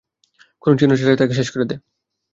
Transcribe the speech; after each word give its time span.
কোনো 0.63 0.75
চিহ্ন 0.79 0.93
ছাড়াই 0.99 1.19
তাকে 1.19 1.33
শেষ 1.33 1.47
করে 1.53 1.65
দে। 1.65 1.75